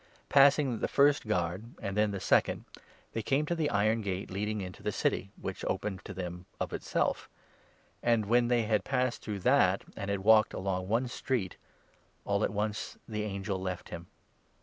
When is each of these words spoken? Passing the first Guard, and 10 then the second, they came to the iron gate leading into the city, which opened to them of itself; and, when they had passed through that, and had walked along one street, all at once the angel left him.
Passing 0.29 0.79
the 0.79 0.87
first 0.87 1.27
Guard, 1.27 1.61
and 1.79 1.93
10 1.93 1.93
then 1.93 2.09
the 2.09 2.19
second, 2.19 2.65
they 3.13 3.21
came 3.21 3.45
to 3.45 3.53
the 3.53 3.69
iron 3.69 4.01
gate 4.01 4.31
leading 4.31 4.59
into 4.59 4.81
the 4.81 4.91
city, 4.91 5.29
which 5.39 5.63
opened 5.65 6.03
to 6.05 6.13
them 6.15 6.47
of 6.59 6.73
itself; 6.73 7.29
and, 8.01 8.25
when 8.25 8.47
they 8.47 8.63
had 8.63 8.83
passed 8.83 9.21
through 9.21 9.41
that, 9.41 9.83
and 9.95 10.09
had 10.09 10.21
walked 10.21 10.55
along 10.55 10.87
one 10.87 11.07
street, 11.07 11.55
all 12.25 12.43
at 12.43 12.49
once 12.49 12.97
the 13.07 13.21
angel 13.21 13.61
left 13.61 13.89
him. 13.89 14.07